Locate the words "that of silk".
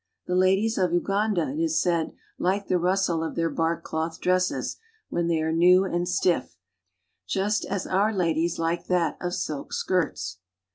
8.87-9.71